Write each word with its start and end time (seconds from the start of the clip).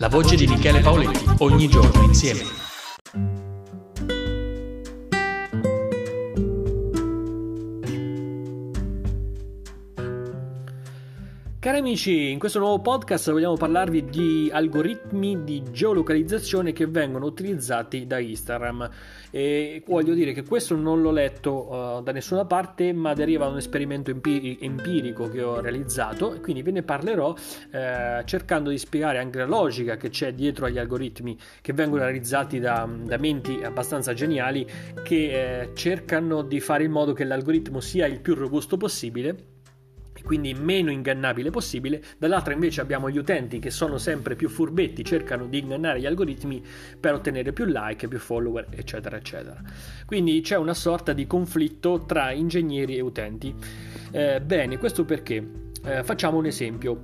La 0.00 0.08
voce 0.08 0.36
di 0.36 0.46
Michele 0.46 0.78
Paoletti, 0.78 1.24
ogni 1.38 1.66
giorno 1.66 2.04
insieme. 2.04 2.67
Cari 11.60 11.78
amici, 11.78 12.30
in 12.30 12.38
questo 12.38 12.60
nuovo 12.60 12.78
podcast 12.78 13.32
vogliamo 13.32 13.56
parlarvi 13.56 14.04
di 14.04 14.48
algoritmi 14.52 15.42
di 15.42 15.64
geolocalizzazione 15.72 16.72
che 16.72 16.86
vengono 16.86 17.26
utilizzati 17.26 18.06
da 18.06 18.20
Instagram. 18.20 18.88
E 19.32 19.82
voglio 19.84 20.14
dire 20.14 20.32
che 20.32 20.44
questo 20.44 20.76
non 20.76 21.02
l'ho 21.02 21.10
letto 21.10 21.68
uh, 21.68 22.00
da 22.00 22.12
nessuna 22.12 22.44
parte, 22.44 22.92
ma 22.92 23.12
deriva 23.12 23.46
da 23.46 23.50
un 23.50 23.56
esperimento 23.56 24.12
empiri- 24.12 24.58
empirico 24.60 25.28
che 25.28 25.42
ho 25.42 25.60
realizzato 25.60 26.32
e 26.32 26.40
quindi 26.40 26.62
ve 26.62 26.70
ne 26.70 26.84
parlerò 26.84 27.34
eh, 27.72 28.22
cercando 28.24 28.70
di 28.70 28.78
spiegare 28.78 29.18
anche 29.18 29.38
la 29.38 29.46
logica 29.46 29.96
che 29.96 30.10
c'è 30.10 30.34
dietro 30.34 30.66
agli 30.66 30.78
algoritmi 30.78 31.36
che 31.60 31.72
vengono 31.72 32.04
realizzati 32.04 32.60
da, 32.60 32.88
da 32.88 33.16
menti 33.16 33.64
abbastanza 33.64 34.14
geniali 34.14 34.64
che 35.02 35.62
eh, 35.62 35.70
cercano 35.74 36.42
di 36.42 36.60
fare 36.60 36.84
in 36.84 36.92
modo 36.92 37.12
che 37.12 37.24
l'algoritmo 37.24 37.80
sia 37.80 38.06
il 38.06 38.20
più 38.20 38.36
robusto 38.36 38.76
possibile 38.76 39.56
quindi 40.28 40.52
meno 40.52 40.90
ingannabile 40.90 41.48
possibile, 41.48 42.02
dall'altra 42.18 42.52
invece 42.52 42.82
abbiamo 42.82 43.08
gli 43.08 43.16
utenti 43.16 43.58
che 43.58 43.70
sono 43.70 43.96
sempre 43.96 44.36
più 44.36 44.50
furbetti, 44.50 45.02
cercano 45.02 45.46
di 45.46 45.60
ingannare 45.60 46.00
gli 46.00 46.04
algoritmi 46.04 46.62
per 47.00 47.14
ottenere 47.14 47.54
più 47.54 47.64
like, 47.64 48.08
più 48.08 48.18
follower, 48.18 48.66
eccetera, 48.68 49.16
eccetera. 49.16 49.58
Quindi 50.04 50.38
c'è 50.42 50.58
una 50.58 50.74
sorta 50.74 51.14
di 51.14 51.26
conflitto 51.26 52.04
tra 52.04 52.30
ingegneri 52.30 52.98
e 52.98 53.00
utenti. 53.00 53.54
Eh, 54.10 54.42
bene, 54.42 54.76
questo 54.76 55.06
perché? 55.06 55.42
Eh, 55.82 56.04
facciamo 56.04 56.36
un 56.36 56.44
esempio. 56.44 57.00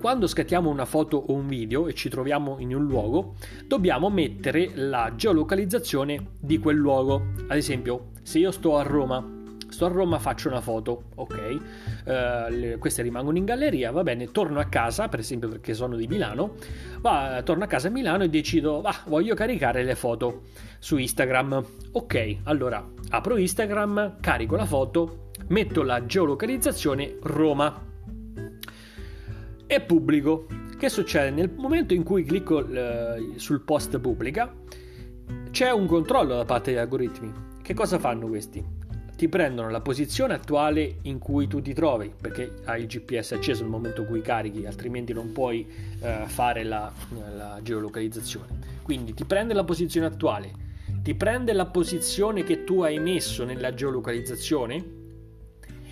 Quando 0.00 0.26
scattiamo 0.26 0.68
una 0.68 0.86
foto 0.86 1.18
o 1.18 1.32
un 1.32 1.46
video 1.46 1.86
e 1.86 1.94
ci 1.94 2.08
troviamo 2.08 2.56
in 2.58 2.74
un 2.74 2.84
luogo, 2.84 3.36
dobbiamo 3.64 4.10
mettere 4.10 4.72
la 4.74 5.12
geolocalizzazione 5.14 6.30
di 6.40 6.58
quel 6.58 6.78
luogo. 6.78 7.26
Ad 7.46 7.56
esempio, 7.56 8.10
se 8.22 8.40
io 8.40 8.50
sto 8.50 8.76
a 8.76 8.82
Roma 8.82 9.38
sto 9.70 9.86
a 9.86 9.88
Roma, 9.88 10.18
faccio 10.18 10.48
una 10.48 10.60
foto, 10.60 11.04
ok, 11.14 11.56
uh, 12.04 12.52
le, 12.52 12.76
queste 12.78 13.02
rimangono 13.02 13.38
in 13.38 13.44
galleria, 13.44 13.90
va 13.90 14.02
bene, 14.02 14.30
torno 14.30 14.60
a 14.60 14.64
casa, 14.64 15.08
per 15.08 15.20
esempio 15.20 15.48
perché 15.48 15.74
sono 15.74 15.96
di 15.96 16.06
Milano, 16.06 16.54
va, 17.00 17.40
torno 17.44 17.64
a 17.64 17.66
casa 17.66 17.88
a 17.88 17.90
Milano 17.90 18.24
e 18.24 18.28
decido, 18.28 18.82
ah, 18.82 19.02
voglio 19.06 19.34
caricare 19.34 19.82
le 19.82 19.94
foto 19.94 20.42
su 20.78 20.96
Instagram, 20.96 21.64
ok, 21.92 22.36
allora 22.44 22.86
apro 23.10 23.36
Instagram, 23.36 24.16
carico 24.20 24.56
la 24.56 24.66
foto, 24.66 25.30
metto 25.48 25.82
la 25.82 26.04
geolocalizzazione 26.04 27.16
Roma 27.22 27.88
e 29.66 29.80
pubblico. 29.80 30.46
Che 30.76 30.88
succede? 30.88 31.30
Nel 31.30 31.52
momento 31.54 31.92
in 31.94 32.02
cui 32.02 32.24
clicco 32.24 32.58
uh, 32.58 33.36
sul 33.36 33.60
post 33.60 33.98
pubblica, 33.98 34.52
c'è 35.50 35.70
un 35.70 35.86
controllo 35.86 36.36
da 36.36 36.44
parte 36.44 36.70
degli 36.70 36.80
algoritmi. 36.80 37.32
Che 37.62 37.74
cosa 37.74 37.98
fanno 37.98 38.26
questi? 38.26 38.79
Ti 39.20 39.28
prendono 39.28 39.68
la 39.68 39.82
posizione 39.82 40.32
attuale 40.32 41.00
in 41.02 41.18
cui 41.18 41.46
tu 41.46 41.60
ti 41.60 41.74
trovi, 41.74 42.10
perché 42.18 42.54
hai 42.64 42.80
il 42.80 42.86
GPS 42.86 43.32
acceso 43.32 43.60
nel 43.60 43.70
momento 43.70 44.00
in 44.00 44.06
cui 44.06 44.22
carichi, 44.22 44.64
altrimenti 44.64 45.12
non 45.12 45.32
puoi 45.32 45.66
eh, 46.00 46.22
fare 46.24 46.64
la, 46.64 46.90
la 47.36 47.58
geolocalizzazione. 47.60 48.46
Quindi 48.82 49.12
ti 49.12 49.26
prende 49.26 49.52
la 49.52 49.62
posizione 49.62 50.06
attuale, 50.06 50.52
ti 51.02 51.14
prende 51.14 51.52
la 51.52 51.66
posizione 51.66 52.44
che 52.44 52.64
tu 52.64 52.80
hai 52.80 52.98
messo 52.98 53.44
nella 53.44 53.74
geolocalizzazione 53.74 54.84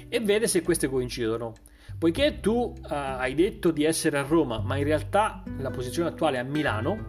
e 0.08 0.20
vede 0.20 0.46
se 0.46 0.62
queste 0.62 0.88
coincidono. 0.88 1.52
Poiché 1.98 2.40
tu 2.40 2.54
uh, 2.54 2.74
hai 2.80 3.34
detto 3.34 3.72
di 3.72 3.84
essere 3.84 4.16
a 4.16 4.22
Roma, 4.22 4.60
ma 4.60 4.78
in 4.78 4.84
realtà 4.84 5.42
la 5.58 5.70
posizione 5.70 6.08
attuale 6.08 6.38
è 6.38 6.40
a 6.40 6.44
Milano, 6.44 7.04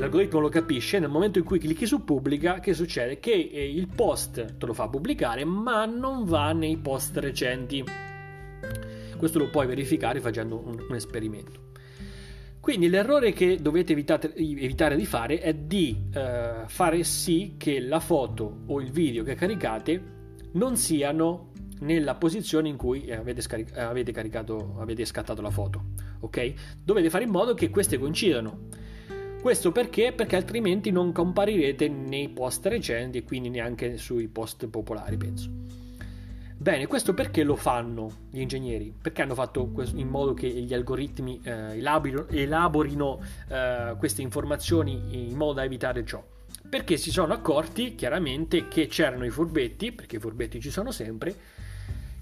l'algoritmo 0.00 0.40
lo 0.40 0.48
capisce, 0.48 0.98
nel 0.98 1.10
momento 1.10 1.38
in 1.38 1.44
cui 1.44 1.58
clicchi 1.58 1.84
su 1.84 2.04
pubblica, 2.04 2.58
che 2.58 2.72
succede? 2.72 3.20
Che 3.20 3.30
eh, 3.30 3.70
il 3.70 3.86
post 3.86 4.56
te 4.56 4.66
lo 4.66 4.72
fa 4.72 4.88
pubblicare, 4.88 5.44
ma 5.44 5.84
non 5.84 6.24
va 6.24 6.52
nei 6.52 6.78
post 6.78 7.18
recenti. 7.18 7.84
Questo 9.16 9.38
lo 9.38 9.50
puoi 9.50 9.66
verificare 9.66 10.20
facendo 10.20 10.58
un, 10.58 10.86
un 10.88 10.94
esperimento. 10.94 11.68
Quindi 12.60 12.88
l'errore 12.88 13.32
che 13.32 13.60
dovete 13.60 13.92
evitate, 13.92 14.34
evitare 14.34 14.96
di 14.96 15.04
fare 15.04 15.40
è 15.40 15.52
di 15.52 16.08
eh, 16.12 16.62
fare 16.66 17.04
sì 17.04 17.54
che 17.58 17.80
la 17.80 18.00
foto 18.00 18.62
o 18.66 18.80
il 18.80 18.90
video 18.90 19.22
che 19.22 19.34
caricate 19.34 20.02
non 20.52 20.76
siano 20.76 21.52
nella 21.80 22.14
posizione 22.14 22.68
in 22.68 22.76
cui 22.76 23.10
avete, 23.12 23.42
scaric- 23.42 23.76
avete, 23.76 24.12
caricato, 24.12 24.76
avete 24.78 25.04
scattato 25.04 25.42
la 25.42 25.50
foto. 25.50 25.84
Ok? 26.20 26.52
Dovete 26.82 27.10
fare 27.10 27.24
in 27.24 27.30
modo 27.30 27.52
che 27.52 27.68
queste 27.68 27.98
coincidano. 27.98 28.88
Questo 29.40 29.72
perché? 29.72 30.12
Perché 30.12 30.36
altrimenti 30.36 30.90
non 30.90 31.12
comparirete 31.12 31.88
nei 31.88 32.28
post 32.28 32.66
recenti 32.66 33.18
e 33.18 33.24
quindi 33.24 33.48
neanche 33.48 33.96
sui 33.96 34.28
post 34.28 34.66
popolari, 34.66 35.16
penso. 35.16 35.48
Bene, 36.58 36.86
questo 36.86 37.14
perché 37.14 37.42
lo 37.42 37.56
fanno 37.56 38.26
gli 38.30 38.40
ingegneri? 38.40 38.92
Perché 39.00 39.22
hanno 39.22 39.34
fatto 39.34 39.72
in 39.94 40.08
modo 40.08 40.34
che 40.34 40.46
gli 40.46 40.74
algoritmi 40.74 41.40
eh, 41.42 41.82
elaborino 42.28 43.18
eh, 43.48 43.94
queste 43.96 44.20
informazioni 44.20 45.28
in 45.30 45.36
modo 45.36 45.54
da 45.54 45.64
evitare 45.64 46.04
ciò? 46.04 46.22
Perché 46.68 46.98
si 46.98 47.10
sono 47.10 47.32
accorti 47.32 47.94
chiaramente 47.94 48.68
che 48.68 48.88
c'erano 48.88 49.24
i 49.24 49.30
furbetti, 49.30 49.90
perché 49.92 50.16
i 50.16 50.20
furbetti 50.20 50.60
ci 50.60 50.70
sono 50.70 50.90
sempre, 50.90 51.34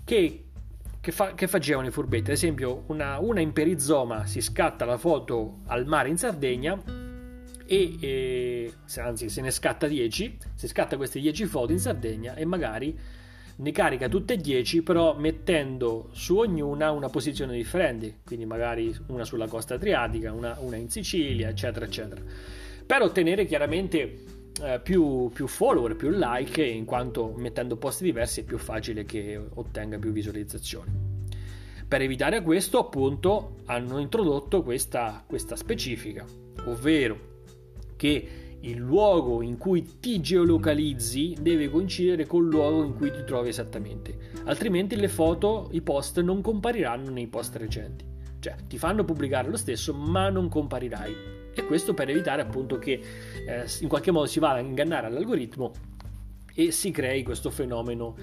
che, 0.05 0.45
che, 1.01 1.11
fa, 1.11 1.35
che 1.35 1.49
facevano 1.49 1.89
i 1.89 1.91
furbetti. 1.91 2.31
Ad 2.31 2.37
esempio, 2.37 2.85
una, 2.87 3.19
una 3.19 3.41
in 3.41 3.53
perizoma 3.53 4.25
si 4.25 4.41
scatta 4.41 4.85
la 4.85 4.97
foto 4.99 5.59
al 5.67 5.85
mare 5.85 6.11
in 6.11 6.17
Sardegna 6.17 7.07
e 7.71 7.99
eh, 8.01 8.73
anzi 8.97 9.29
se 9.29 9.43
ne 9.43 9.51
scatta 9.51 9.87
10, 9.87 10.39
si 10.55 10.67
scatta 10.67 10.97
queste 10.97 11.21
10 11.21 11.45
foto 11.45 11.73
in 11.73 11.79
Sardegna 11.79 12.35
e 12.35 12.47
magari 12.47 12.99
ne 13.57 13.73
carica 13.73 14.09
tutte 14.09 14.35
e 14.35 14.37
10 14.39 14.83
però 14.83 15.15
mettendo 15.19 16.09
su 16.13 16.39
ognuna 16.39 16.91
una 16.93 17.11
posizione 17.11 17.55
differente, 17.55 18.21
quindi 18.25 18.47
magari 18.47 18.97
una 19.09 19.25
sulla 19.25 19.47
costa 19.49 19.75
adriatica, 19.75 20.33
una, 20.33 20.57
una 20.61 20.77
in 20.77 20.89
Sicilia, 20.89 21.51
eccetera, 21.51 21.85
eccetera, 21.85 22.23
per 22.87 23.03
ottenere 23.03 23.45
chiaramente 23.45 24.25
eh, 24.63 24.81
più, 24.83 25.31
più, 25.31 25.47
follower, 25.47 25.95
più 25.95 26.09
like, 26.09 26.65
in 26.65 26.87
quanto 26.87 27.35
mettendo 27.37 27.77
posti 27.77 28.05
diversi 28.05 28.41
è 28.41 28.45
più 28.45 28.57
facile 28.57 29.05
che 29.05 29.39
ottenga 29.55 29.99
più 29.99 30.11
visualizzazioni. 30.11 30.91
Per 31.87 32.01
evitare 32.01 32.43
questo, 32.43 32.79
appunto, 32.79 33.57
hanno 33.67 33.99
introdotto 33.99 34.63
questa, 34.63 35.23
questa 35.27 35.55
specifica, 35.55 36.25
ovvero 36.65 37.37
che 37.99 38.29
il 38.61 38.79
luogo 38.79 39.43
in 39.43 39.59
cui 39.59 39.99
ti 40.01 40.21
geolocalizzi 40.21 41.37
deve 41.41 41.69
coincidere 41.69 42.27
col 42.27 42.47
luogo 42.47 42.83
in 42.83 42.95
cui 42.95 43.11
ti 43.11 43.23
trovi 43.25 43.51
esattamente, 43.51 44.17
altrimenti 44.45 44.97
le 44.97 45.09
foto, 45.09 45.69
i 45.73 45.83
post 45.83 46.21
non 46.21 46.41
compariranno 46.41 47.11
nei 47.11 47.27
post 47.27 47.57
recenti. 47.57 48.07
Cioè, 48.41 48.55
ti 48.69 48.79
fanno 48.79 49.05
pubblicare 49.05 49.49
lo 49.49 49.57
stesso, 49.57 49.93
ma 49.93 50.31
non 50.31 50.49
comparirai. 50.49 51.37
E 51.55 51.65
questo 51.65 51.93
per 51.93 52.09
evitare 52.09 52.41
appunto 52.41 52.79
che 52.79 53.01
eh, 53.47 53.65
in 53.81 53.89
qualche 53.89 54.13
modo 54.13 54.27
si 54.27 54.39
vada 54.39 54.59
a 54.59 54.63
ingannare 54.63 55.09
all'algoritmo 55.09 55.73
e 56.55 56.71
si 56.71 56.93
crei 56.93 57.25
questo 57.25 57.51
fenomeno 57.51 58.17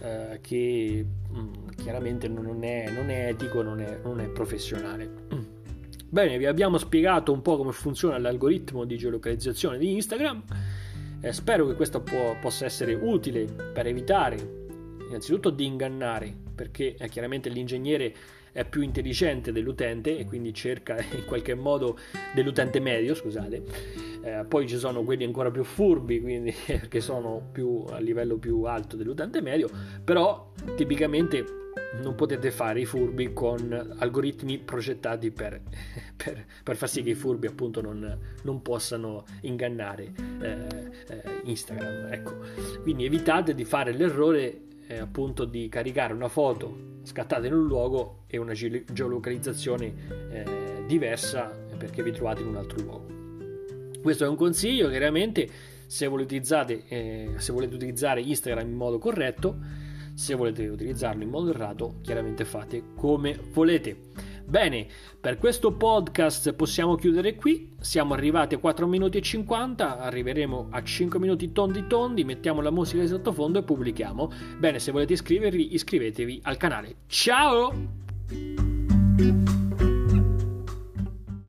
eh, 0.00 0.38
che 0.40 1.04
mh, 1.28 1.38
mm, 1.38 1.52
chiaramente 1.76 2.26
non 2.26 2.64
è, 2.64 2.90
non 2.90 3.10
è 3.10 3.28
etico, 3.28 3.60
non 3.62 3.80
è, 3.80 4.00
non 4.02 4.20
è 4.20 4.28
professionale. 4.28 5.28
Bene, 6.12 6.38
vi 6.38 6.46
abbiamo 6.46 6.76
spiegato 6.76 7.32
un 7.32 7.40
po' 7.40 7.56
come 7.56 7.70
funziona 7.70 8.18
l'algoritmo 8.18 8.84
di 8.84 8.98
geolocalizzazione 8.98 9.78
di 9.78 9.92
Instagram. 9.92 10.42
Eh, 11.20 11.32
spero 11.32 11.68
che 11.68 11.74
questo 11.74 12.00
può, 12.00 12.36
possa 12.40 12.64
essere 12.64 12.94
utile 12.94 13.44
per 13.44 13.86
evitare 13.86 14.36
innanzitutto 15.06 15.50
di 15.50 15.66
ingannare, 15.66 16.34
perché 16.52 16.96
eh, 16.96 17.08
chiaramente 17.08 17.48
l'ingegnere 17.48 18.12
è 18.50 18.64
più 18.64 18.82
intelligente 18.82 19.52
dell'utente 19.52 20.18
e 20.18 20.24
quindi 20.24 20.52
cerca 20.52 20.96
in 21.14 21.24
qualche 21.26 21.54
modo 21.54 21.96
dell'utente 22.34 22.80
medio, 22.80 23.14
scusate. 23.14 23.62
Eh, 24.22 24.44
poi 24.48 24.66
ci 24.66 24.78
sono 24.78 25.04
quelli 25.04 25.22
ancora 25.22 25.52
più 25.52 25.62
furbi, 25.62 26.20
quindi 26.20 26.52
che 26.90 27.00
sono 27.00 27.50
più 27.52 27.84
a 27.88 28.00
livello 28.00 28.36
più 28.36 28.64
alto 28.64 28.96
dell'utente 28.96 29.40
medio, 29.40 29.70
però 30.02 30.54
tipicamente 30.74 31.69
non 32.02 32.14
potete 32.14 32.50
fare 32.50 32.80
i 32.80 32.84
furbi 32.84 33.32
con 33.32 33.94
algoritmi 33.98 34.58
progettati 34.58 35.30
per, 35.30 35.60
per, 36.16 36.44
per 36.62 36.76
far 36.76 36.88
sì 36.88 37.02
che 37.02 37.10
i 37.10 37.14
furbi 37.14 37.46
appunto 37.46 37.80
non, 37.80 38.18
non 38.42 38.62
possano 38.62 39.24
ingannare 39.42 40.12
eh, 40.40 40.66
eh, 41.08 41.40
Instagram. 41.44 42.12
Ecco. 42.12 42.36
Quindi 42.82 43.04
evitate 43.04 43.54
di 43.54 43.64
fare 43.64 43.92
l'errore 43.92 44.60
eh, 44.86 44.98
appunto 44.98 45.44
di 45.44 45.68
caricare 45.68 46.12
una 46.12 46.28
foto 46.28 46.88
scattata 47.02 47.46
in 47.46 47.54
un 47.54 47.66
luogo 47.66 48.24
e 48.26 48.36
una 48.36 48.52
geolocalizzazione 48.52 49.94
eh, 50.30 50.84
diversa 50.86 51.48
perché 51.76 52.02
vi 52.02 52.12
trovate 52.12 52.42
in 52.42 52.48
un 52.48 52.56
altro 52.56 52.80
luogo. 52.80 53.18
Questo 54.02 54.24
è 54.24 54.28
un 54.28 54.36
consiglio, 54.36 54.88
chiaramente 54.88 55.48
se 55.86 56.06
volete, 56.06 56.40
eh, 56.88 57.30
se 57.36 57.52
volete 57.52 57.74
utilizzare 57.74 58.20
Instagram 58.20 58.68
in 58.68 58.76
modo 58.76 58.98
corretto 58.98 59.58
se 60.20 60.34
volete 60.34 60.68
utilizzarlo 60.68 61.22
in 61.22 61.30
modo 61.30 61.48
errato, 61.48 61.94
chiaramente 62.02 62.44
fate 62.44 62.82
come 62.94 63.40
volete. 63.52 63.96
Bene, 64.44 64.86
per 65.18 65.38
questo 65.38 65.72
podcast 65.72 66.52
possiamo 66.52 66.94
chiudere 66.96 67.36
qui. 67.36 67.72
Siamo 67.80 68.12
arrivati 68.12 68.54
a 68.54 68.58
4 68.58 68.86
minuti 68.86 69.16
e 69.16 69.22
50, 69.22 69.98
arriveremo 69.98 70.68
a 70.72 70.82
5 70.82 71.18
minuti 71.18 71.52
tondi 71.52 71.86
tondi, 71.86 72.24
mettiamo 72.24 72.60
la 72.60 72.70
musica 72.70 73.00
di 73.00 73.08
sottofondo 73.08 73.60
e 73.60 73.62
pubblichiamo. 73.62 74.30
Bene, 74.58 74.78
se 74.78 74.92
volete 74.92 75.14
iscrivervi, 75.14 75.72
iscrivetevi 75.72 76.40
al 76.42 76.58
canale. 76.58 76.96
Ciao! 77.06 77.72